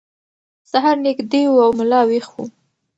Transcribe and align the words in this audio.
سهار 0.71 0.97
نږدې 1.05 1.41
و 1.47 1.55
او 1.65 1.71
ملا 1.79 2.01
ویښ 2.09 2.27
و. 2.33 2.35